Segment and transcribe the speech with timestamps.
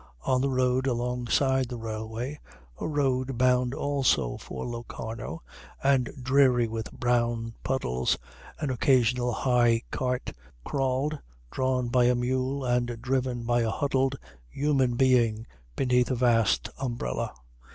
[0.25, 2.39] On the road alongside the railway,
[2.79, 5.43] a road bound also for Locarno
[5.83, 8.17] and dreary with brown puddles,
[8.59, 10.33] an occasional high cart
[10.65, 11.19] crawled
[11.51, 14.15] drawn by a mule and driven by a huddled
[14.49, 15.45] human being
[15.75, 17.31] beneath a vast umbrella.